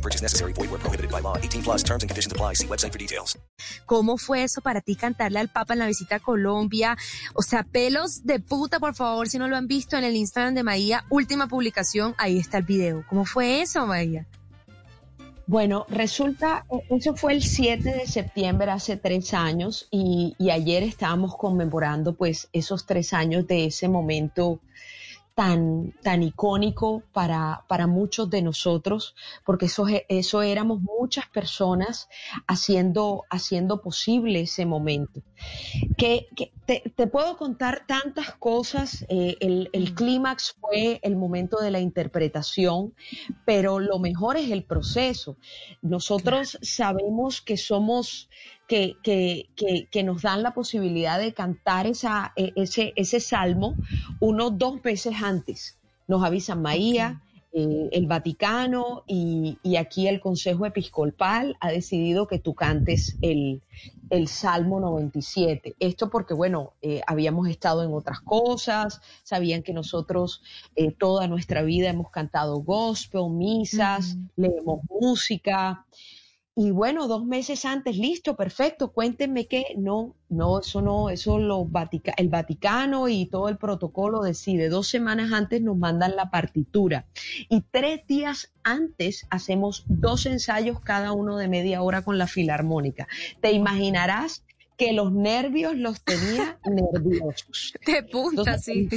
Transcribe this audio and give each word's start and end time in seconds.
No 0.00 0.02
purchase 0.02 0.22
necessary. 0.22 0.54
Void 0.54 0.70
where 0.70 0.80
prohibited 0.80 1.10
by 1.10 1.20
law. 1.20 1.36
18 1.36 1.62
plus 1.62 1.82
terms 1.82 2.02
and 2.02 2.08
conditions 2.08 2.32
apply. 2.32 2.54
See 2.54 2.66
website 2.66 2.92
for 2.92 2.98
details. 2.98 3.36
¿Cómo 3.84 4.16
fue 4.16 4.44
eso 4.44 4.62
para 4.62 4.80
ti 4.80 4.96
cantarle 4.96 5.38
al 5.38 5.48
Papa 5.48 5.74
en 5.74 5.80
la 5.80 5.86
visita 5.86 6.16
a 6.16 6.20
Colombia? 6.20 6.96
O 7.34 7.42
sea, 7.42 7.64
pelos 7.64 8.24
de 8.24 8.40
puta, 8.40 8.80
por 8.80 8.94
favor, 8.94 9.28
si 9.28 9.38
no 9.38 9.46
lo 9.46 9.56
han 9.56 9.66
visto 9.66 9.98
en 9.98 10.04
el 10.04 10.16
Instagram 10.16 10.54
de 10.54 10.62
Maía, 10.62 11.04
última 11.10 11.48
publicación, 11.48 12.14
ahí 12.16 12.38
está 12.38 12.58
el 12.58 12.64
video. 12.64 13.04
¿Cómo 13.10 13.26
fue 13.26 13.60
eso, 13.60 13.86
Maía? 13.86 14.26
Bueno, 15.46 15.84
resulta, 15.90 16.64
eh, 16.70 16.96
eso 16.96 17.14
fue 17.14 17.34
el 17.34 17.42
7 17.42 17.82
de 17.92 18.06
septiembre 18.06 18.70
hace 18.70 18.96
tres 18.96 19.34
años 19.34 19.86
y, 19.90 20.34
y 20.38 20.50
ayer 20.50 20.82
estábamos 20.82 21.36
conmemorando 21.36 22.14
pues 22.14 22.48
esos 22.52 22.86
tres 22.86 23.12
años 23.12 23.46
de 23.46 23.66
ese 23.66 23.88
momento 23.88 24.60
tan, 25.40 25.94
tan 26.02 26.22
icónico 26.22 27.02
para, 27.14 27.64
para 27.66 27.86
muchos 27.86 28.28
de 28.28 28.42
nosotros, 28.42 29.14
porque 29.46 29.66
eso, 29.66 29.86
eso 30.10 30.42
éramos 30.42 30.82
muchas 30.82 31.28
personas 31.28 32.10
haciendo, 32.46 33.24
haciendo 33.30 33.80
posible 33.80 34.42
ese 34.42 34.66
momento. 34.66 35.22
Que, 35.96 36.28
que 36.34 36.52
te, 36.66 36.82
te, 36.94 37.06
puedo 37.06 37.36
contar 37.36 37.84
tantas 37.86 38.34
cosas, 38.34 39.04
eh, 39.08 39.36
el, 39.40 39.70
el 39.72 39.94
clímax 39.94 40.56
fue 40.60 41.00
el 41.02 41.16
momento 41.16 41.58
de 41.58 41.70
la 41.70 41.80
interpretación, 41.80 42.94
pero 43.44 43.78
lo 43.78 43.98
mejor 43.98 44.36
es 44.36 44.50
el 44.50 44.64
proceso. 44.64 45.36
Nosotros 45.82 46.58
sabemos 46.62 47.40
que 47.40 47.56
somos 47.56 48.28
que, 48.66 48.96
que, 49.02 49.48
que, 49.56 49.88
que, 49.90 50.02
nos 50.04 50.22
dan 50.22 50.44
la 50.44 50.54
posibilidad 50.54 51.18
de 51.18 51.34
cantar 51.34 51.88
esa, 51.88 52.32
e, 52.36 52.52
ese, 52.54 52.92
ese 52.94 53.18
salmo 53.18 53.74
unos 54.20 54.56
dos 54.58 54.80
veces 54.80 55.14
antes. 55.22 55.76
Nos 56.06 56.22
avisan 56.22 56.62
Maía, 56.62 57.20
eh, 57.52 57.88
el 57.92 58.06
Vaticano 58.06 59.02
y, 59.08 59.58
y, 59.62 59.76
aquí 59.76 60.06
el 60.06 60.20
Consejo 60.20 60.66
Episcopal 60.66 61.56
ha 61.60 61.70
decidido 61.70 62.28
que 62.28 62.38
tú 62.38 62.54
cantes 62.54 63.16
el, 63.22 63.60
el 64.10 64.28
Salmo 64.28 64.80
97. 64.80 65.76
Esto 65.80 66.10
porque, 66.10 66.34
bueno, 66.34 66.74
eh, 66.82 67.00
habíamos 67.06 67.48
estado 67.48 67.82
en 67.82 67.92
otras 67.92 68.20
cosas, 68.20 69.00
sabían 69.22 69.62
que 69.62 69.72
nosotros 69.72 70.42
eh, 70.76 70.92
toda 70.92 71.26
nuestra 71.28 71.62
vida 71.62 71.88
hemos 71.88 72.10
cantado 72.10 72.58
gospel, 72.58 73.30
misas, 73.30 74.16
leemos 74.36 74.80
música. 74.88 75.86
Y 76.62 76.72
bueno, 76.72 77.08
dos 77.08 77.24
meses 77.24 77.64
antes, 77.64 77.96
listo, 77.96 78.36
perfecto, 78.36 78.92
cuéntenme 78.92 79.46
qué. 79.46 79.64
No, 79.78 80.14
no, 80.28 80.60
eso 80.60 80.82
no, 80.82 81.08
eso 81.08 81.38
lo 81.38 81.64
Vatica 81.64 82.12
el 82.18 82.28
Vaticano 82.28 83.08
y 83.08 83.24
todo 83.24 83.48
el 83.48 83.56
protocolo 83.56 84.20
decide. 84.20 84.68
Dos 84.68 84.86
semanas 84.86 85.32
antes 85.32 85.62
nos 85.62 85.78
mandan 85.78 86.16
la 86.16 86.30
partitura 86.30 87.06
y 87.48 87.62
tres 87.62 88.06
días 88.06 88.52
antes 88.62 89.26
hacemos 89.30 89.84
dos 89.86 90.26
ensayos 90.26 90.80
cada 90.80 91.12
uno 91.12 91.38
de 91.38 91.48
media 91.48 91.80
hora 91.80 92.02
con 92.02 92.18
la 92.18 92.26
filarmónica. 92.26 93.08
Te 93.40 93.52
imaginarás 93.52 94.44
que 94.76 94.92
los 94.92 95.12
nervios 95.12 95.74
los 95.76 96.02
tenía 96.02 96.58
nerviosos. 96.66 97.72
De 97.86 98.02
punta, 98.02 98.42
Entonces, 98.42 98.64
sí. 98.64 98.88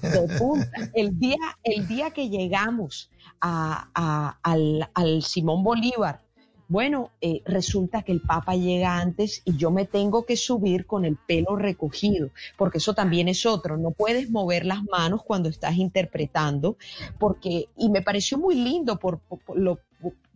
De 0.00 0.38
punta. 0.38 0.70
El 0.94 1.18
día, 1.18 1.58
el 1.64 1.88
día 1.88 2.12
que 2.12 2.28
llegamos 2.28 3.10
a, 3.40 3.90
a, 3.96 4.38
al, 4.44 4.88
al 4.94 5.24
Simón 5.24 5.64
Bolívar, 5.64 6.20
bueno, 6.70 7.10
eh, 7.20 7.42
resulta 7.44 8.02
que 8.02 8.12
el 8.12 8.20
Papa 8.20 8.54
llega 8.54 8.96
antes 8.98 9.42
y 9.44 9.56
yo 9.56 9.72
me 9.72 9.86
tengo 9.86 10.24
que 10.24 10.36
subir 10.36 10.86
con 10.86 11.04
el 11.04 11.16
pelo 11.16 11.56
recogido, 11.56 12.30
porque 12.56 12.78
eso 12.78 12.94
también 12.94 13.26
es 13.26 13.44
otro. 13.44 13.76
No 13.76 13.90
puedes 13.90 14.30
mover 14.30 14.64
las 14.64 14.84
manos 14.84 15.24
cuando 15.24 15.48
estás 15.48 15.76
interpretando, 15.78 16.76
porque, 17.18 17.66
y 17.76 17.90
me 17.90 18.02
pareció 18.02 18.38
muy 18.38 18.54
lindo 18.54 19.00
por, 19.00 19.18
por, 19.18 19.40
por 19.40 19.58
lo, 19.58 19.80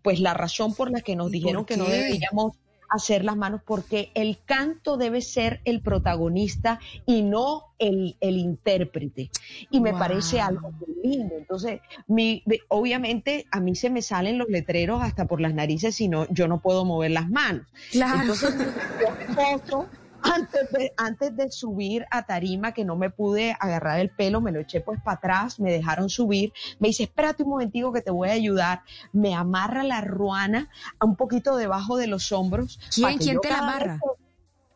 pues 0.03 0.19
la 0.19 0.35
razón 0.35 0.75
por 0.75 0.91
la 0.91 1.03
que 1.03 1.15
nos 1.15 1.31
dijeron 1.31 1.65
que 1.65 1.77
no 1.77 1.85
deberíamos 1.85 2.57
hacer 2.89 3.25
las 3.25 3.37
manos 3.37 3.61
porque 3.65 4.11
el 4.15 4.39
canto 4.45 4.97
debe 4.97 5.21
ser 5.21 5.61
el 5.65 5.81
protagonista 5.81 6.81
y 7.07 7.23
no 7.23 7.75
el, 7.79 8.17
el 8.21 8.37
intérprete. 8.39 9.31
Y 9.71 9.81
me 9.81 9.91
wow. 9.91 9.99
parece 9.99 10.41
algo 10.41 10.73
muy 10.73 10.95
lindo. 11.03 11.35
Entonces, 11.37 11.81
mi, 12.07 12.43
obviamente 12.69 13.47
a 13.51 13.61
mí 13.61 13.75
se 13.75 13.91
me 13.91 14.03
salen 14.03 14.39
los 14.39 14.49
letreros 14.49 15.03
hasta 15.03 15.27
por 15.27 15.41
las 15.41 15.55
narices, 15.55 15.95
si 15.95 16.09
no, 16.09 16.27
yo 16.31 16.49
no 16.49 16.61
puedo 16.61 16.85
mover 16.85 17.11
las 17.11 17.29
manos. 17.29 17.67
Claro. 17.91 18.21
Entonces, 18.21 18.55
yo 19.71 19.87
antes 20.25 20.71
de, 20.73 20.93
antes 20.97 21.37
de 21.37 21.51
subir 21.51 22.07
a 22.11 22.25
tarima, 22.25 22.73
que 22.73 22.85
no 22.85 22.97
me 22.97 23.11
pude 23.11 23.57
agarrar 23.61 24.01
el 24.01 24.11
pelo, 24.11 24.41
me 24.41 24.53
lo 24.53 24.61
eché 24.61 24.81
pues 24.81 25.01
para 25.03 25.17
atrás, 25.17 25.61
me 25.61 25.71
dejaron 25.71 26.09
subir, 26.09 26.53
me 26.79 26.89
dice, 26.89 27.05
espérate 27.05 27.43
un 27.43 27.51
momentico 27.51 27.93
que 27.93 28.01
te 28.01 28.11
voy 28.11 28.31
a 28.31 28.33
ayudar, 28.33 28.83
me 29.13 29.35
amarra 29.35 29.85
la 29.85 30.01
ruana 30.01 30.71
un 31.01 31.17
poquito 31.17 31.57
debajo 31.57 31.97
de 31.97 32.07
los 32.07 32.33
hombros. 32.33 32.81
¿Quién, 32.95 33.19
¿quién 33.19 33.41
te 33.41 33.51
la 33.51 33.59
amarra? 33.59 34.01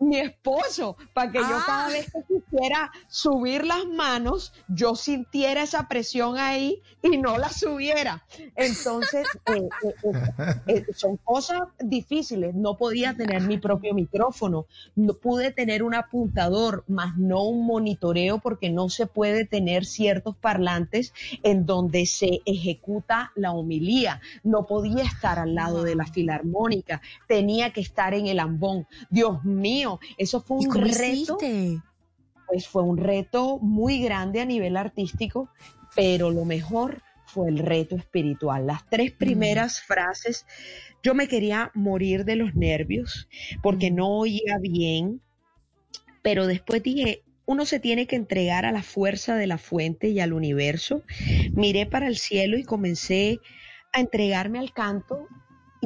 Mi 0.00 0.18
esposo, 0.18 0.96
para 1.12 1.32
que 1.32 1.38
ah. 1.38 1.48
yo 1.48 1.66
cada 1.66 1.88
vez 1.88 2.06
que 2.12 2.20
quisiera 2.22 2.92
subir 3.08 3.64
las 3.64 3.84
manos, 3.86 4.52
yo 4.68 4.94
sintiera 4.94 5.62
esa 5.62 5.88
presión 5.88 6.38
ahí 6.38 6.80
y 7.02 7.16
no 7.18 7.36
la 7.36 7.48
subiera. 7.48 8.24
Entonces, 8.54 9.26
eh, 9.46 9.68
eh, 9.84 10.60
eh, 10.66 10.86
son 10.94 11.16
cosas 11.16 11.62
difíciles. 11.80 12.54
No 12.54 12.76
podía 12.76 13.16
tener 13.16 13.42
mi 13.42 13.58
propio 13.58 13.92
micrófono, 13.92 14.66
no 14.94 15.14
pude 15.14 15.50
tener 15.50 15.82
un 15.82 15.94
apuntador, 15.94 16.84
más 16.86 17.16
no 17.16 17.42
un 17.42 17.66
monitoreo, 17.66 18.38
porque 18.38 18.70
no 18.70 18.90
se 18.90 19.06
puede 19.06 19.46
tener 19.46 19.84
ciertos 19.84 20.36
parlantes 20.36 21.12
en 21.42 21.66
donde 21.66 22.06
se 22.06 22.40
ejecuta 22.44 23.32
la 23.34 23.52
homilía. 23.52 24.20
No 24.44 24.66
podía 24.66 25.02
estar 25.02 25.40
al 25.40 25.54
lado 25.54 25.82
de 25.82 25.96
la 25.96 26.06
filarmónica, 26.06 27.00
tenía 27.26 27.72
que 27.72 27.80
estar 27.80 28.14
en 28.14 28.28
el 28.28 28.38
ambón. 28.38 28.86
Dios 29.10 29.44
mío 29.44 29.87
eso 30.16 30.40
fue 30.40 30.58
un 30.58 30.74
reto. 30.74 31.38
Hiciste? 31.38 31.82
Pues 32.46 32.66
fue 32.66 32.82
un 32.82 32.96
reto 32.96 33.58
muy 33.58 34.00
grande 34.00 34.40
a 34.40 34.46
nivel 34.46 34.76
artístico, 34.76 35.50
pero 35.94 36.30
lo 36.30 36.44
mejor 36.44 37.02
fue 37.26 37.48
el 37.48 37.58
reto 37.58 37.96
espiritual. 37.96 38.66
Las 38.66 38.88
tres 38.88 39.12
primeras 39.12 39.80
mm. 39.80 39.86
frases, 39.86 40.46
yo 41.02 41.14
me 41.14 41.28
quería 41.28 41.70
morir 41.74 42.24
de 42.24 42.36
los 42.36 42.54
nervios 42.54 43.28
porque 43.62 43.90
mm. 43.90 43.94
no 43.94 44.08
oía 44.08 44.58
bien, 44.60 45.20
pero 46.22 46.46
después 46.46 46.82
dije, 46.82 47.22
uno 47.44 47.64
se 47.64 47.80
tiene 47.80 48.06
que 48.06 48.16
entregar 48.16 48.66
a 48.66 48.72
la 48.72 48.82
fuerza 48.82 49.36
de 49.36 49.46
la 49.46 49.58
fuente 49.58 50.08
y 50.08 50.20
al 50.20 50.32
universo. 50.32 51.02
Miré 51.52 51.86
para 51.86 52.06
el 52.06 52.18
cielo 52.18 52.58
y 52.58 52.64
comencé 52.64 53.40
a 53.92 54.00
entregarme 54.00 54.58
al 54.58 54.72
canto 54.72 55.26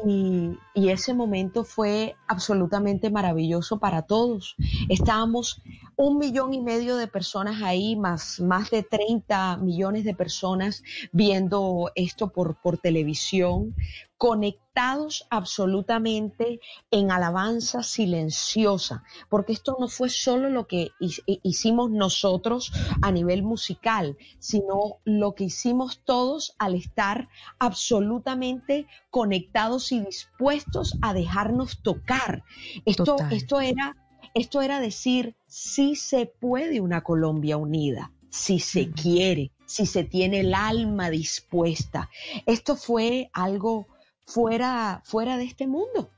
y, 0.04 0.58
ese 0.74 1.14
momento 1.14 1.64
fue 1.64 2.16
absolutamente 2.26 3.10
maravilloso 3.10 3.78
para 3.78 4.02
todos. 4.02 4.56
Estábamos 4.88 5.62
un 5.96 6.18
millón 6.18 6.54
y 6.54 6.60
medio 6.60 6.96
de 6.96 7.06
personas 7.06 7.62
ahí, 7.62 7.96
más, 7.96 8.40
más 8.40 8.70
de 8.70 8.82
30 8.82 9.58
millones 9.58 10.04
de 10.04 10.14
personas 10.14 10.82
viendo 11.12 11.90
esto 11.94 12.32
por, 12.32 12.56
por 12.60 12.78
televisión, 12.78 13.74
conectados 14.16 14.61
absolutamente 15.30 16.60
en 16.90 17.10
alabanza 17.10 17.82
silenciosa, 17.82 19.04
porque 19.28 19.52
esto 19.52 19.76
no 19.78 19.88
fue 19.88 20.08
solo 20.08 20.48
lo 20.48 20.66
que 20.66 20.90
hicimos 21.42 21.90
nosotros 21.90 22.72
a 23.02 23.12
nivel 23.12 23.42
musical, 23.42 24.16
sino 24.38 24.98
lo 25.04 25.34
que 25.34 25.44
hicimos 25.44 26.02
todos 26.04 26.54
al 26.58 26.74
estar 26.74 27.28
absolutamente 27.58 28.86
conectados 29.10 29.92
y 29.92 30.00
dispuestos 30.00 30.96
a 31.02 31.12
dejarnos 31.12 31.82
tocar. 31.82 32.44
Esto, 32.84 33.16
esto 33.30 33.60
era 33.60 33.96
esto 34.34 34.62
era 34.62 34.80
decir, 34.80 35.36
si 35.46 35.94
se 35.94 36.24
puede 36.24 36.80
una 36.80 37.02
Colombia 37.02 37.58
unida, 37.58 38.12
si 38.30 38.60
se 38.60 38.90
quiere, 38.90 39.52
si 39.66 39.84
se 39.84 40.04
tiene 40.04 40.40
el 40.40 40.54
alma 40.54 41.10
dispuesta. 41.10 42.08
Esto 42.46 42.76
fue 42.76 43.28
algo 43.34 43.88
fuera, 44.26 45.02
fuera 45.04 45.36
de 45.36 45.44
este 45.44 45.66
mundo. 45.66 46.10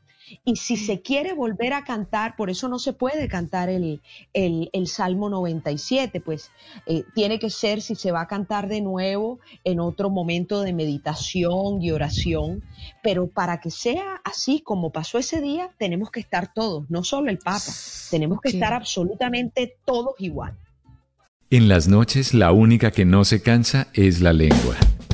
Y 0.44 0.56
si 0.56 0.76
se 0.76 1.02
quiere 1.02 1.34
volver 1.34 1.72
a 1.74 1.84
cantar, 1.84 2.34
por 2.36 2.50
eso 2.50 2.68
no 2.68 2.78
se 2.78 2.92
puede 2.92 3.28
cantar 3.28 3.68
el, 3.68 4.00
el, 4.32 4.86
Salmo 4.86 5.28
97, 5.28 6.20
pues 6.20 6.50
eh, 6.86 7.04
tiene 7.14 7.38
que 7.38 7.50
ser, 7.50 7.82
si 7.82 7.94
se 7.94 8.10
va 8.10 8.22
a 8.22 8.26
cantar 8.26 8.68
de 8.68 8.80
nuevo, 8.80 9.38
en 9.64 9.80
otro 9.80 10.10
momento 10.10 10.62
de 10.62 10.72
meditación 10.72 11.82
y 11.82 11.90
oración. 11.90 12.62
Pero 13.02 13.28
para 13.28 13.60
que 13.60 13.70
sea 13.70 14.20
así 14.24 14.60
como 14.60 14.90
pasó 14.90 15.18
ese 15.18 15.40
día, 15.40 15.70
tenemos 15.78 16.10
que 16.10 16.20
estar 16.20 16.52
todos, 16.52 16.88
no 16.90 17.04
solo 17.04 17.30
el 17.30 17.38
Papa, 17.38 17.72
tenemos 18.10 18.40
que 18.40 18.48
estar 18.48 18.72
absolutamente 18.72 19.76
todos 19.84 20.14
igual. 20.18 20.56
En 21.50 21.68
las 21.68 21.86
noches 21.86 22.34
la 22.34 22.52
única 22.52 22.90
que 22.90 23.04
no 23.04 23.24
se 23.24 23.42
cansa 23.42 23.88
es 23.92 24.20
la 24.20 24.32
lengua. 24.32 24.76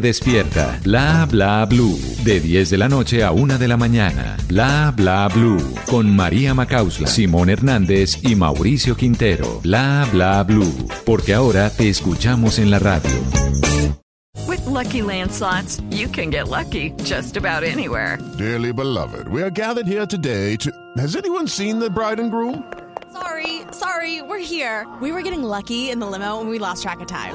despierta. 0.00 0.78
Bla 0.82 1.26
Bla 1.30 1.64
Blue. 1.64 1.98
De 2.24 2.40
10 2.40 2.70
de 2.70 2.78
la 2.78 2.88
noche 2.88 3.22
a 3.22 3.32
1 3.32 3.58
de 3.58 3.68
la 3.68 3.76
mañana. 3.76 4.36
Bla 4.48 4.92
Bla 4.96 5.28
Blue. 5.28 5.62
Con 5.86 6.14
María 6.14 6.54
Macausla, 6.54 7.08
Simón 7.08 7.50
Hernández 7.50 8.18
y 8.22 8.34
Mauricio 8.34 8.96
Quintero. 8.96 9.60
Bla 9.62 10.06
Bla 10.12 10.42
Blue. 10.42 10.88
Porque 11.04 11.34
ahora 11.34 11.70
te 11.70 11.88
escuchamos 11.88 12.58
en 12.58 12.70
la 12.70 12.78
radio. 12.78 13.10
With 14.46 14.64
lucky 14.66 15.02
landslots, 15.02 15.82
you 15.90 16.08
can 16.08 16.30
get 16.30 16.48
lucky 16.48 16.92
just 17.04 17.36
about 17.36 17.64
anywhere. 17.64 18.18
Dearly 18.38 18.72
beloved, 18.72 19.28
we 19.28 19.42
are 19.42 19.50
gathered 19.50 19.86
here 19.86 20.06
today 20.06 20.56
to. 20.56 20.70
Has 20.98 21.16
anyone 21.16 21.48
seen 21.48 21.78
the 21.78 21.90
bride 21.90 22.20
and 22.20 22.30
groom? 22.30 22.62
Sorry, 23.12 23.62
sorry, 23.72 24.22
we're 24.22 24.38
here. 24.38 24.86
We 25.00 25.10
were 25.10 25.22
getting 25.22 25.42
lucky 25.42 25.90
in 25.90 26.00
the 26.00 26.06
limo 26.06 26.40
and 26.40 26.50
we 26.50 26.58
lost 26.58 26.82
track 26.82 27.00
of 27.00 27.06
time. 27.06 27.34